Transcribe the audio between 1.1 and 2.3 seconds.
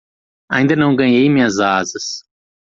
minhas asas.